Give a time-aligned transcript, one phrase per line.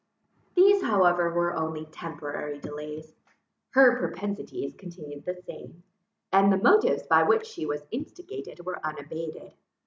[0.55, 3.13] These however were only temporary delays.
[3.69, 5.83] Her propensities continued the same,
[6.33, 9.53] and the motives by which she was instigated were unabated.